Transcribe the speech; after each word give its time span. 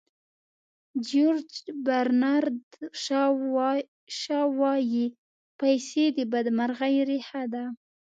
جیورج 1.07 1.51
برنارد 1.85 2.59
شاو 4.15 4.51
وایي 4.61 5.05
پیسې 5.59 6.05
د 6.17 6.17
بدمرغۍ 6.31 6.95
ریښه 7.09 7.43
ده. 7.53 7.63